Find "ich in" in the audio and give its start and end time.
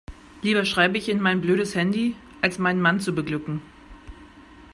0.97-1.21